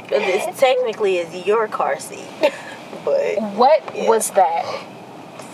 [0.09, 2.27] This technically is your car seat,
[3.03, 4.07] but What Yeah.
[4.07, 4.65] was that?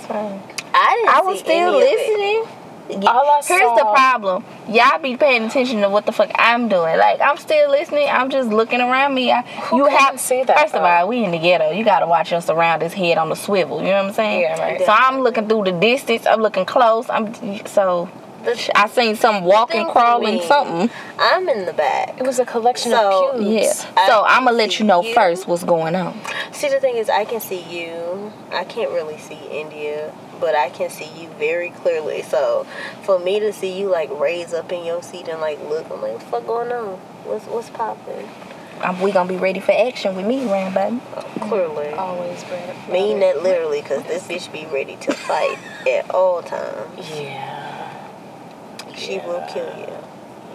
[0.07, 0.41] So
[0.73, 1.09] I didn't.
[1.15, 2.09] I was still any of it.
[2.09, 2.60] listening.
[2.95, 4.43] All I Here's the problem.
[4.69, 6.97] Y'all be paying attention to what the fuck I'm doing.
[6.97, 8.07] Like I'm still listening.
[8.09, 9.31] I'm just looking around me.
[9.31, 11.71] I, Who you couldn't have see that, First of all, we in the ghetto.
[11.71, 13.79] You gotta watch us around his head on the swivel.
[13.79, 14.41] You know what I'm saying?
[14.41, 14.79] Yeah, right.
[14.79, 16.25] So I'm looking through the distance.
[16.25, 17.09] I'm looking close.
[17.09, 17.33] I'm
[17.65, 18.09] so
[18.43, 20.89] The- I seen some walking, crawling, me- something.
[21.19, 22.15] I'm in the back.
[22.19, 23.71] It was a collection So, of Yeah.
[23.97, 25.13] I So I'm gonna let you know you.
[25.13, 26.19] first what's going on.
[26.51, 28.31] See, the thing is, I can see you.
[28.51, 32.23] I can't really see India, but I can see you very clearly.
[32.23, 32.65] So,
[33.03, 36.01] for me to see you like raise up in your seat and like look, I'm
[36.01, 36.97] like, what the fuck going on?
[37.23, 38.27] What's what's popping?
[38.83, 40.99] Um, we gonna be ready for action with me around, baby.
[41.47, 42.89] Clearly, Always red.
[42.91, 47.07] mean that literally, cause this bitch be ready to fight at all times.
[47.11, 48.07] Yeah.
[48.95, 49.97] She will kill you.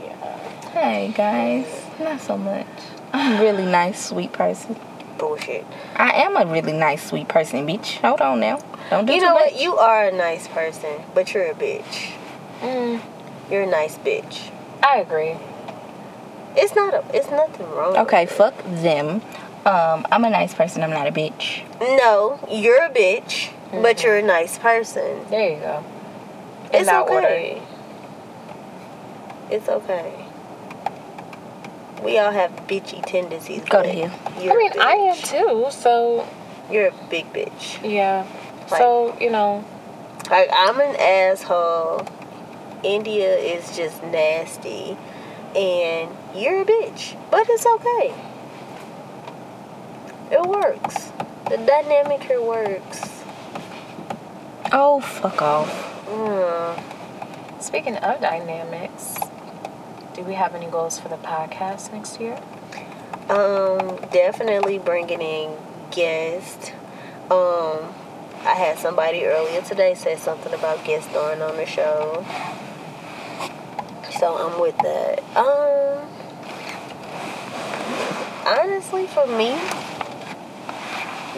[0.02, 0.38] Yeah.
[0.70, 1.66] Hey guys,
[2.00, 2.66] not so much.
[3.12, 4.76] I'm a really nice, sweet person.
[5.18, 5.64] Bullshit.
[5.96, 7.98] I am a really nice, sweet person, bitch.
[8.00, 8.58] Hold on now.
[8.90, 9.52] Don't do You too know much.
[9.52, 9.60] what?
[9.60, 12.12] You are a nice person, but you're a bitch.
[12.60, 13.00] Mm,
[13.50, 14.50] You're a nice bitch.
[14.82, 15.36] I agree.
[16.56, 17.04] It's not a.
[17.14, 17.92] It's nothing wrong.
[17.92, 18.30] with Okay, it.
[18.30, 19.20] fuck them.
[19.66, 20.82] Um, I'm a nice person.
[20.82, 21.62] I'm not a bitch.
[21.80, 25.26] No, you're a bitch, but you're a nice person.
[25.28, 25.84] There you go.
[26.72, 27.62] In It's okay.
[29.50, 30.25] It's okay.
[32.02, 33.62] We all have bitchy tendencies.
[33.64, 34.42] Go to but hell.
[34.42, 35.66] You're I mean, I am too.
[35.70, 36.26] So
[36.70, 37.82] You're a big bitch.
[37.82, 38.26] yeah.
[38.70, 39.64] Like- so you know,
[40.30, 42.06] Like I'm an asshole.
[42.84, 44.96] India is just nasty,
[45.56, 47.16] and you're a bitch.
[47.30, 48.14] But it's okay.
[50.30, 51.10] It works.
[51.48, 53.22] The dynamic here works.
[54.72, 56.04] Oh, fuck off.
[56.08, 56.82] Mm.
[57.62, 59.16] speaking of dynamics,
[60.16, 62.40] do we have any goals for the podcast next year?
[63.28, 65.54] Um, definitely bringing in
[65.90, 66.70] guests.
[67.30, 67.92] Um,
[68.42, 72.24] I had somebody earlier today say something about guest starring on the show.
[74.18, 75.22] So I'm with that.
[75.36, 76.08] Um,
[78.46, 79.50] honestly, for me,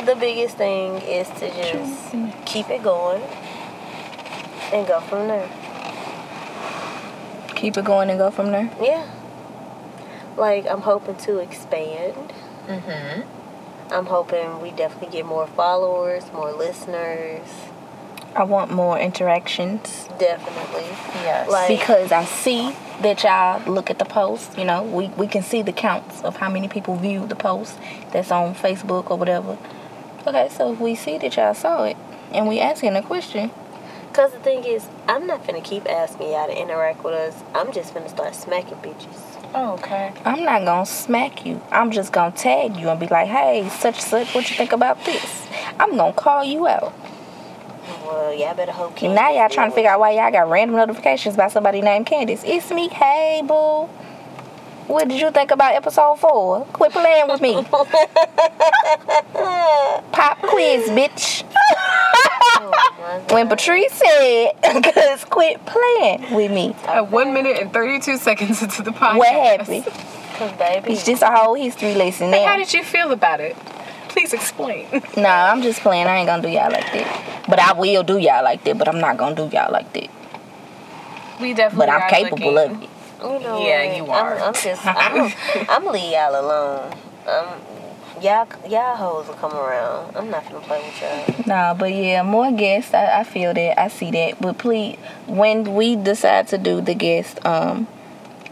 [0.04, 2.14] the biggest thing is to just
[2.46, 3.22] keep it going
[4.72, 5.50] and go from there.
[7.58, 8.70] Keep it going and go from there.
[8.80, 9.04] Yeah.
[10.36, 12.32] Like, I'm hoping to expand.
[12.68, 13.92] Mm-hmm.
[13.92, 17.48] I'm hoping we definitely get more followers, more listeners.
[18.36, 20.86] I want more interactions Definitely.
[21.24, 21.50] Yes.
[21.50, 24.56] Like- because I see that y'all look at the post.
[24.56, 27.76] You know, we, we can see the counts of how many people view the post
[28.12, 29.58] that's on Facebook or whatever.
[30.26, 31.96] Okay, so if we see that y'all saw it
[32.30, 33.50] and we asking a question,
[34.18, 37.40] Because the thing is, I'm not gonna keep asking y'all to interact with us.
[37.54, 39.14] I'm just gonna start smacking bitches.
[39.54, 40.12] oh, okay.
[40.24, 41.62] I'm not gonna smack you.
[41.70, 45.04] I'm just gonna tag you and be like, hey, such such, what you think about
[45.04, 45.46] this?
[45.78, 46.92] I'm gonna call you out.
[48.04, 49.00] Well, y'all better hope.
[49.04, 52.06] And now y'all trying to figure out why y'all got random notifications by somebody named
[52.06, 52.42] Candace.
[52.44, 52.88] It's me.
[52.88, 53.84] Hey, boo.
[54.88, 56.64] What did you think about episode four?
[56.72, 57.62] Quit playing with me.
[60.10, 61.44] Pop quiz, bitch.
[63.30, 64.50] When Patrice said,
[64.94, 66.74] cause quit playing with me.
[66.86, 69.16] At one minute and 32 seconds into the podcast.
[69.18, 69.84] What happened?
[69.84, 73.56] Because, baby, It's just a whole history lesson How did you feel about it?
[74.08, 74.86] Please explain.
[75.16, 76.06] Nah, I'm just playing.
[76.06, 77.44] I ain't gonna do y'all like that.
[77.48, 78.76] But I will do y'all like that.
[78.78, 80.08] But I'm not gonna do y'all like that.
[81.40, 81.86] We definitely.
[81.86, 82.88] But I'm are capable looking- of it.
[83.20, 83.96] You know Yeah, what?
[83.96, 84.38] you I'm- are.
[84.40, 85.32] I'm, just, I'm,
[85.68, 86.92] I'm leave y'all alone.
[87.26, 87.46] Um,
[88.22, 90.16] y'all, y'all hoes will come around.
[90.16, 91.46] I'm not gonna play with y'all.
[91.46, 92.94] Nah, but yeah, more guests.
[92.94, 93.80] I, I feel that.
[93.80, 94.40] I see that.
[94.40, 97.86] But please, when we decide to do the guest, um,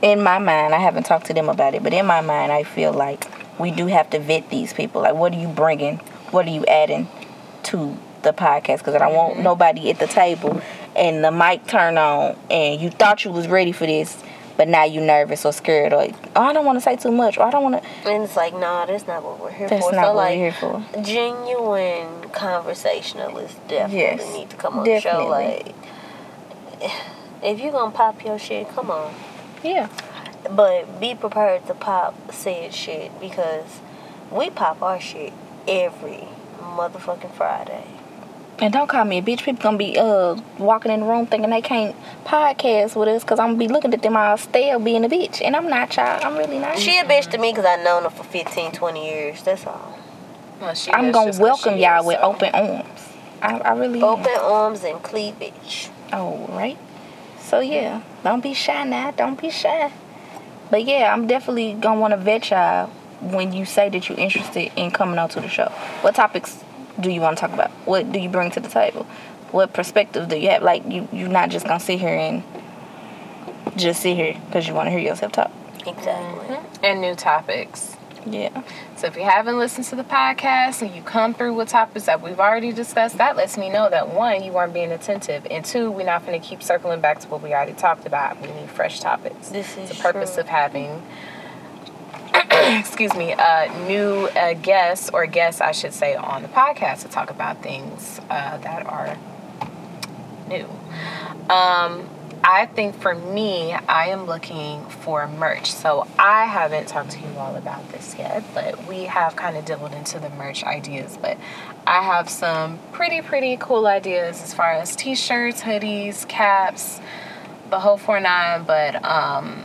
[0.02, 2.62] in my mind, I haven't talked to them about it, but in my mind, I
[2.62, 3.26] feel like
[3.58, 5.02] we do have to vet these people.
[5.02, 5.98] Like, what are you bringing?
[6.30, 7.08] What are you adding
[7.64, 8.78] to the podcast?
[8.78, 10.60] Because I don't want nobody at the table
[10.94, 14.22] and the mic turn on and you thought you was ready for this,
[14.56, 17.38] but now you nervous or scared or oh, I don't want to say too much
[17.38, 18.08] or I don't want to.
[18.08, 19.92] And it's like, nah, that's not what we're here That's for.
[19.92, 21.02] not so what like, we're here for.
[21.02, 25.26] genuine conversationalists definitely Yes, need to come on the show.
[25.28, 25.74] Like,
[27.42, 29.14] if you're gonna pop your shit, come on.
[29.62, 29.88] Yeah.
[30.50, 33.80] But be prepared to pop said shit because
[34.30, 35.32] we pop our shit
[35.66, 36.28] every
[36.60, 37.84] motherfucking Friday.
[38.58, 39.42] And don't call me a bitch.
[39.42, 43.38] People gonna be uh walking in the room thinking they can't podcast with us because
[43.38, 45.42] I'm gonna be looking at them all stale being a bitch.
[45.42, 46.24] And I'm not, y'all.
[46.24, 46.78] I'm really not.
[46.78, 49.42] She a bitch to me because I've known her for 15, 20 years.
[49.42, 49.98] That's all.
[50.60, 52.22] Well, she I'm gonna welcome y'all is, with so.
[52.22, 53.08] open arms.
[53.42, 54.04] I, I really am.
[54.04, 55.90] Open arms and cleavage.
[56.12, 56.78] Oh, right.
[57.40, 59.10] So yeah, don't be shy now.
[59.10, 59.92] Don't be shy.
[60.70, 62.88] But yeah, I'm definitely gonna want to vet y'all
[63.20, 65.68] when you say that you're interested in coming out to the show.
[66.00, 66.64] What topics
[67.00, 67.70] do you want to talk about?
[67.86, 69.04] What do you bring to the table?
[69.52, 70.62] What perspective do you have?
[70.62, 72.42] Like you, you're not just gonna sit here and
[73.76, 75.50] just sit here because you want to hear yourself talk.
[75.86, 76.56] Exactly.
[76.56, 76.84] Mm-hmm.
[76.84, 77.96] and new topics.
[78.28, 78.62] Yeah.
[78.96, 82.20] So if you haven't listened to the podcast and you come through with topics that
[82.20, 85.90] we've already discussed, that lets me know that one, you weren't being attentive, and two,
[85.90, 88.40] we're not going to keep circling back to what we already talked about.
[88.40, 89.50] We need fresh topics.
[89.50, 90.42] This is the purpose true.
[90.42, 91.02] of having.
[92.78, 97.08] excuse me, uh, new uh, guests or guests, I should say, on the podcast to
[97.08, 99.16] talk about things uh, that are
[100.48, 100.64] new.
[101.48, 102.08] Um,
[102.42, 105.72] I think for me, I am looking for merch.
[105.72, 109.64] So I haven't talked to you all about this yet, but we have kind of
[109.64, 111.18] dabbled into the merch ideas.
[111.20, 111.38] But
[111.86, 117.00] I have some pretty, pretty cool ideas as far as t shirts, hoodies, caps,
[117.70, 118.64] the whole 4 9.
[118.64, 119.64] But um,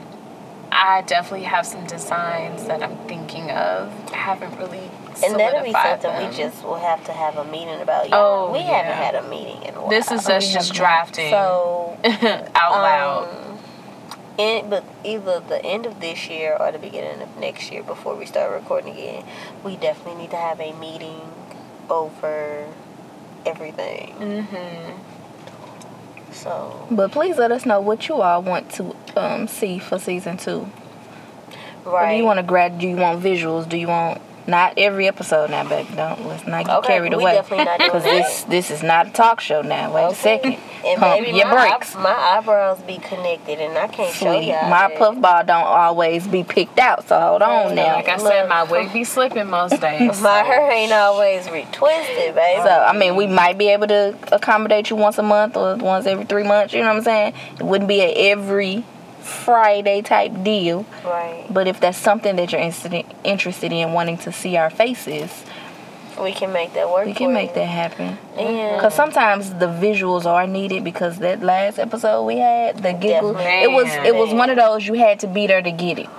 [0.83, 3.91] I definitely have some designs that I'm thinking of.
[4.09, 4.89] Haven't really
[5.23, 6.31] And that'll be solidified something them.
[6.31, 8.09] we just will have to have a meeting about.
[8.09, 8.81] Yeah, Oh, we yeah.
[8.81, 9.89] haven't had a meeting in a while.
[9.89, 11.97] This is us just drafting so
[12.55, 13.29] out loud.
[13.29, 13.59] um,
[14.39, 18.15] in, but either the end of this year or the beginning of next year before
[18.15, 19.23] we start recording again,
[19.63, 21.21] we definitely need to have a meeting
[21.91, 22.65] over
[23.45, 24.15] everything.
[24.17, 25.10] Mm-hmm.
[26.31, 30.37] So But please let us know what you all want to um, see for season
[30.37, 30.69] two.
[31.85, 32.11] Or right.
[32.11, 32.79] do you want to grad?
[32.79, 33.67] Do you want visuals?
[33.67, 35.89] Do you want not every episode now, baby?
[35.95, 37.33] Don't let's not get Okay, carried we away.
[37.35, 39.93] definitely not Because this this is not a talk show now.
[39.93, 40.57] Wait a second.
[40.85, 41.95] And Pump maybe your my, brakes.
[41.95, 44.67] eye- my eyebrows be connected, and I can't show y'all.
[44.69, 44.97] my that.
[44.97, 47.95] puffball don't always be picked out, so hold on now.
[47.95, 50.19] Like I said, my wig be slipping most days.
[50.21, 52.61] My hair ain't always retwisted, baby.
[52.63, 56.05] So I mean, we might be able to accommodate you once a month or once
[56.07, 56.73] every three months.
[56.73, 57.33] You know what I'm saying?
[57.59, 58.83] It wouldn't be a every
[59.21, 60.85] Friday type deal.
[61.05, 61.45] right.
[61.49, 65.43] But if that's something that you're interested interested in, wanting to see our faces,
[66.21, 67.05] We can make that work.
[67.05, 67.55] we can for make you.
[67.55, 68.17] that happen.
[68.37, 73.33] And Because sometimes the visuals are needed because that last episode we had, the giggle,
[73.33, 73.63] Definitely.
[73.63, 76.09] it was it was one of those you had to be there to get it.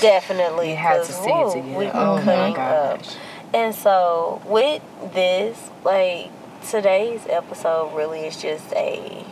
[0.00, 1.94] definitely You had to see it woo, to get we it.
[1.94, 2.98] were Oh my cutting up.
[3.02, 3.14] gosh.
[3.52, 4.82] And so with
[5.14, 6.30] this, like
[6.70, 9.24] today's episode really is just a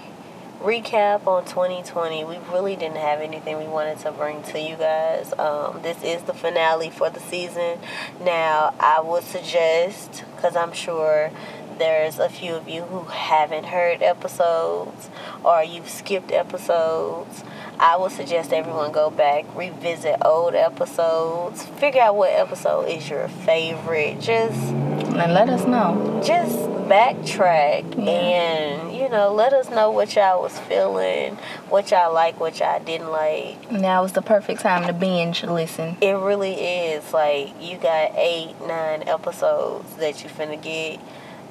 [0.61, 2.25] recap on 2020.
[2.25, 5.33] We really didn't have anything we wanted to bring to you guys.
[5.38, 7.79] Um, this is the finale for the season.
[8.21, 11.31] Now, I would suggest, because I'm sure
[11.79, 15.09] there's a few of you who haven't heard episodes
[15.44, 17.44] or you've skipped episodes.
[17.80, 23.28] I would suggest everyone go back, revisit old episodes, figure out what episode is your
[23.28, 24.20] favorite.
[24.20, 26.20] Just And let us know.
[26.24, 26.56] just
[26.88, 28.10] backtrack Yeah.
[28.12, 31.36] and you know let us know what y'all was feeling
[31.68, 35.98] what y'all like what y'all didn't like Now is the perfect time to binge listen.
[36.00, 40.98] it really is like you got eight nine episodes that you finna get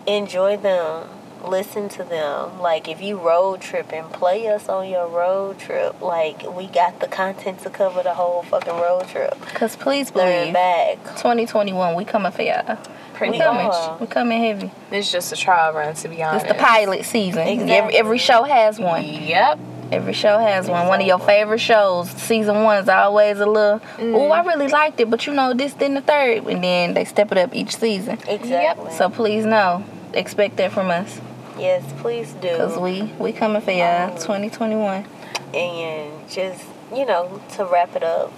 [0.07, 1.07] enjoy them
[1.47, 6.43] listen to them like if you road tripping play us on your road trip like
[6.55, 10.53] we got the content to cover the whole fucking road trip Cause please learn believe,
[10.53, 12.77] back 2021 we coming for y'all.
[13.17, 13.65] Pretty We We coming.
[13.65, 13.97] are.
[13.97, 14.71] We coming heavy.
[14.91, 16.45] It's just a trial run, to be honest.
[16.45, 17.47] It's the pilot season.
[17.47, 17.73] Exactly.
[17.73, 19.03] Every every show has one.
[19.03, 19.59] Yep.
[19.91, 20.87] Every show has one.
[20.87, 23.81] One of your favorite shows, season one is always a little.
[23.99, 24.45] Oh, I mm.
[24.45, 27.37] really liked it, but you know this, then the third, and then they step it
[27.37, 28.19] up each season.
[28.27, 28.91] Exactly.
[28.91, 31.21] So please know, expect that from us,
[31.59, 32.55] yes, please do.
[32.57, 35.05] cause we we coming for y'all, 2021.
[35.53, 38.33] And just, you know, to wrap it up,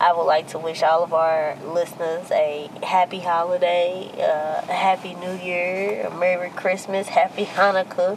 [0.00, 5.14] I would like to wish all of our listeners a happy holiday, uh, a happy
[5.14, 8.16] new year, a Merry Christmas, happy Hanukkah,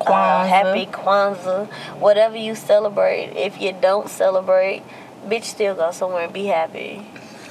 [0.00, 1.66] uh, happy Kwanzaa,
[1.98, 3.32] whatever you celebrate.
[3.36, 4.82] If you don't celebrate,
[5.26, 6.98] bitch, still go somewhere and be happy.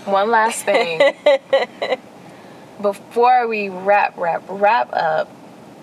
[0.06, 1.02] One last thing.
[2.82, 5.30] Before we wrap, wrap, wrap up,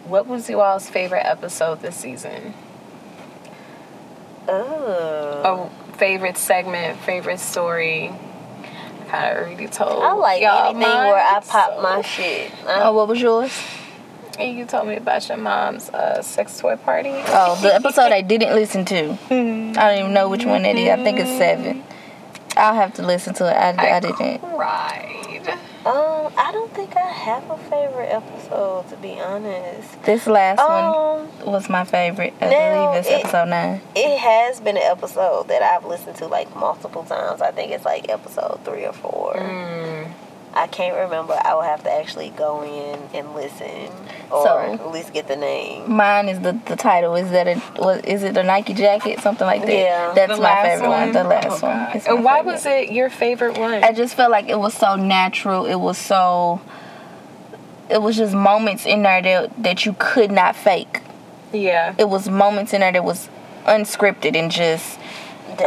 [0.05, 2.55] what was you all's favorite episode this season?
[4.49, 5.71] Oh.
[5.93, 8.09] A favorite segment, favorite story?
[8.11, 10.03] I kind of already told.
[10.03, 12.51] I like y'all anything where I pop so- my shit.
[12.67, 13.53] Oh, what was yours?
[14.39, 17.11] And you told me about your mom's uh, sex toy party.
[17.13, 19.11] Oh, the episode I didn't listen to.
[19.31, 20.89] I don't even know which one that is.
[20.89, 21.85] I think it's seven.
[22.57, 23.55] I'll have to listen to it.
[23.55, 24.39] I, I didn't.
[24.41, 25.22] cried.
[25.85, 30.01] Um, I don't think I have a favorite episode to be honest.
[30.05, 32.35] This last one Um, was my favorite.
[32.41, 33.80] I believe it's it- episode nine.
[33.97, 37.43] it has been an episode that I've listened to like multiple times.
[37.43, 39.35] I think it's like episode three or four.
[39.35, 40.07] Mm.
[40.55, 41.33] I can't remember.
[41.43, 43.91] I will have to actually go in and listen,
[44.31, 45.91] or So- at least get the name.
[45.91, 47.15] Mine is the, the title.
[47.17, 49.21] Is that a what, is it a Nike jacket?
[49.21, 49.73] Something like that.
[49.73, 50.13] Yeah.
[50.15, 51.13] That's my favorite one.
[51.13, 51.77] The last Oh, one.
[51.79, 51.97] God.
[51.97, 52.53] It's my And why favorite.
[52.53, 53.83] was it your favorite one?
[53.83, 55.65] I just felt like it was so natural.
[55.67, 56.61] It was so.
[57.91, 61.01] It was just moments in there that that you could not fake.
[61.53, 61.95] yeah.
[61.99, 63.29] It was moments in there that was
[63.67, 64.99] unscripted and just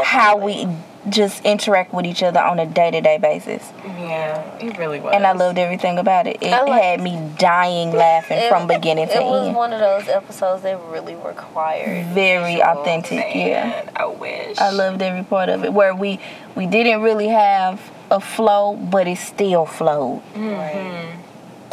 [0.04, 0.68] how we
[1.10, 3.72] just interact with each other on a day to day basis.
[3.86, 5.14] Yeah, it really was.
[5.16, 6.38] And I loved everything about it.
[6.42, 9.24] It like- had me dying laughing It- from beginning to end.
[9.26, 9.56] It was end.
[9.56, 12.82] one of those episodes that really required Very visuals.
[12.82, 13.82] authentic, yeah.
[13.96, 14.58] I wish.
[14.60, 15.74] I loved every part of it.
[15.74, 16.20] Where we
[16.56, 17.80] we didn't really have
[18.12, 20.22] a flow, but it still flowed.
[20.36, 20.74] Right.
[20.74, 21.22] Mm-hmm.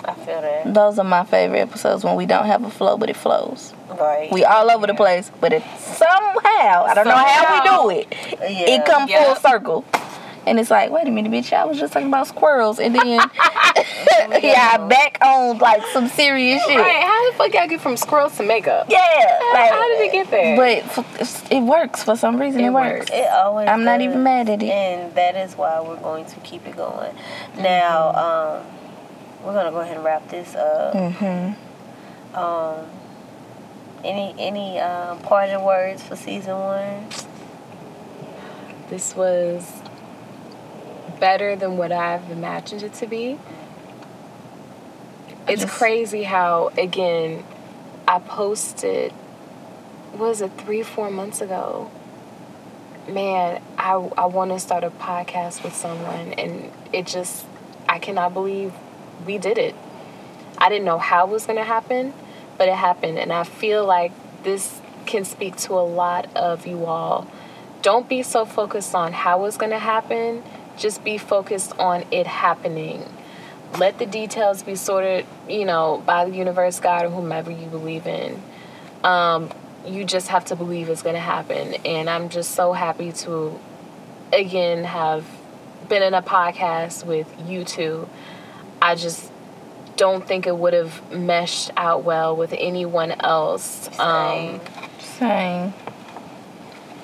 [0.05, 0.73] I feel that.
[0.75, 3.73] Those are my favorite episodes when we don't have a flow, but it flows.
[3.89, 4.31] Right.
[4.33, 8.39] We all over the place, but it somehow I don't know how we do it.
[8.41, 8.71] yeah.
[8.81, 9.85] It come full circle.
[10.45, 13.07] And it's like, wait a minute, bitch, I was just talking about squirrels, and then
[14.43, 16.79] yeah, back on like some serious shit.
[16.81, 18.87] Right, how the fuck y'all get from squirrels to makeup?
[18.89, 18.99] Yeah,
[19.53, 20.57] like, how did it get there?
[20.57, 22.63] But f- it works for some reason.
[22.63, 22.99] It, It works.
[22.99, 23.11] works.
[23.13, 23.69] It always.
[23.69, 24.69] I'm not even mad at it.
[24.69, 27.15] and that is why we're going to keep it going.
[27.59, 28.67] Now, um,
[29.45, 30.95] we're gonna go ahead and wrap this up.
[30.95, 32.37] Mm-hmm.
[32.37, 32.87] Um,
[34.05, 37.07] any any um, parting words for season one?
[38.89, 39.83] This was
[41.19, 43.39] better than what I've imagined it to be.
[45.49, 47.45] It's just- crazy how, again,
[48.07, 49.13] I posted,
[50.15, 51.91] was it, three, four months ago?
[53.09, 57.47] Man, I, I want to start a podcast with someone, and it just,
[57.89, 58.73] I cannot believe
[59.27, 59.75] we did it.
[60.59, 62.15] I didn't know how it was going to happen,
[62.59, 63.19] but it happened.
[63.19, 64.13] And I feel like
[64.43, 67.27] this can speak to a lot of you all.
[67.83, 70.43] Don't be so focused on how it's going to happen,
[70.77, 73.05] just be focused on it happening.
[73.79, 78.07] Let the details be sorted, you know, by the universe, God, or whomever you believe
[78.07, 78.41] in.
[79.03, 79.51] Um,
[79.87, 81.75] you just have to believe it's going to happen.
[81.85, 83.59] And I'm just so happy to,
[84.33, 85.27] again, have
[85.89, 88.09] been in a podcast with you two.
[88.83, 89.31] I just
[89.97, 93.89] don't think it would have meshed out well with anyone else.
[94.01, 94.61] Um,
[94.99, 95.73] Same.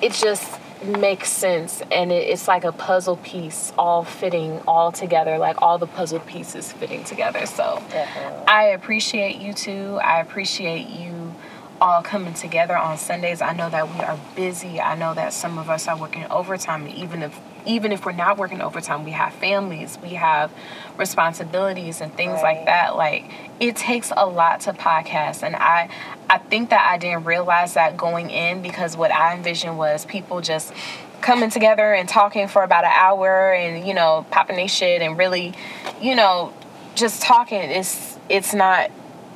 [0.01, 5.37] it just makes sense and it, it's like a puzzle piece all fitting all together
[5.37, 8.47] like all the puzzle pieces fitting together so Definitely.
[8.47, 11.35] i appreciate you two i appreciate you
[11.81, 15.57] all coming together on sundays i know that we are busy i know that some
[15.57, 17.37] of us are working overtime and even if
[17.69, 20.51] even if we're not working overtime we have families we have
[20.97, 23.25] responsibilities and things like that like
[23.59, 25.89] it takes a lot to podcast and i
[26.29, 30.39] i think that i didn't realize that going in because what i envisioned was people
[30.41, 30.73] just
[31.21, 35.17] coming together and talking for about an hour and you know popping their shit and
[35.17, 35.53] really
[36.01, 36.53] you know
[36.95, 38.89] just talking it's it's not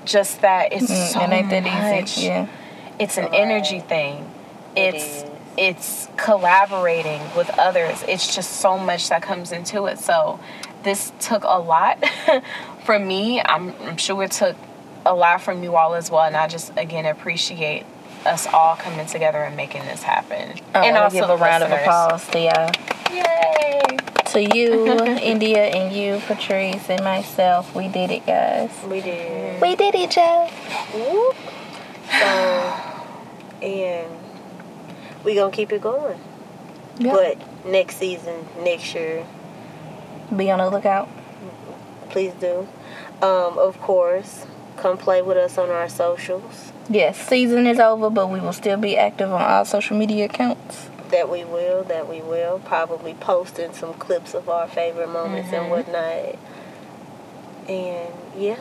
[0.05, 2.17] just that it's so Mm, it ain't that much.
[2.17, 2.47] Yeah.
[2.99, 3.33] it's an Right.
[3.41, 4.29] energy thing
[4.75, 5.29] It it's is.
[5.57, 10.39] It's collaborating with others it's just so much that comes into it so
[10.83, 12.03] this took a lot
[12.85, 14.55] from me I'm, I'm sure it took
[15.05, 17.85] a lot from you all as well and i just again appreciate
[18.25, 21.37] us all coming together and making this happen I and want also give a the
[21.37, 22.71] round of applause to y'all.
[23.11, 23.97] yay
[24.27, 24.87] To you,
[25.21, 27.75] India, and you, Patrice, and myself.
[27.75, 28.71] We did it, guys.
[28.87, 29.61] We did.
[29.61, 30.15] We did it.
[30.95, 31.35] Whoop.
[32.09, 32.25] So,
[33.61, 34.22] and
[35.23, 36.19] we gonna keep it going.
[36.99, 37.13] Yep.
[37.13, 39.25] But next season, next year,
[40.35, 41.09] Be on the lookout.
[42.09, 42.67] please do.
[43.21, 44.45] Um, of course,
[44.77, 46.71] come play with us on our socials.
[46.89, 50.89] Yes, season is over, but we will still be active on all social media accounts.
[51.11, 52.59] That we will, that we will.
[52.59, 56.37] Probably posting some clips of our favorite moments and whatnot.
[57.69, 58.57] And yeah,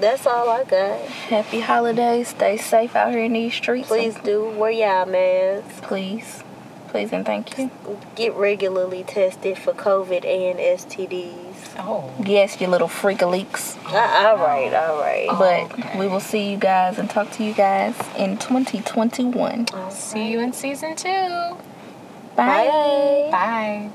[0.00, 1.00] that's all I got.
[1.28, 2.28] Happy holidays.
[2.28, 3.88] Stay safe out here in these streets.
[3.88, 5.80] Please do wear y'all masks.
[5.82, 6.42] Please.
[6.88, 7.70] Please and thank you.
[8.16, 11.76] Get regularly tested for COVID and STDs.
[11.78, 12.12] Oh.
[12.24, 13.76] Yes, you little freak leaks.
[13.86, 15.28] Ah, all right, all right.
[15.28, 15.98] But Okay.
[16.00, 19.68] we will see you guys and talk to you guys in 2021.
[19.90, 21.08] See you in season two.
[22.34, 22.66] Bye.
[22.66, 23.28] Bye.
[23.30, 23.90] Bye.